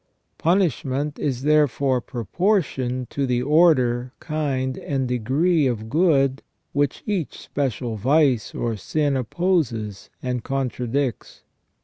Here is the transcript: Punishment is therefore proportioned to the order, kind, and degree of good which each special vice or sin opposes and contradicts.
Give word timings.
Punishment 0.39 1.19
is 1.19 1.43
therefore 1.43 2.01
proportioned 2.01 3.11
to 3.11 3.27
the 3.27 3.43
order, 3.43 4.13
kind, 4.19 4.75
and 4.79 5.07
degree 5.07 5.67
of 5.67 5.89
good 5.91 6.41
which 6.73 7.03
each 7.05 7.37
special 7.37 7.97
vice 7.97 8.55
or 8.55 8.75
sin 8.75 9.15
opposes 9.15 10.09
and 10.23 10.43
contradicts. 10.43 11.43